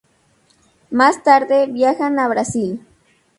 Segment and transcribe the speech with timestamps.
[0.89, 2.83] Más tarde, viajan a Brasil.